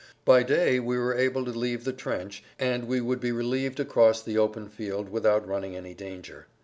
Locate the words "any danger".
5.75-6.47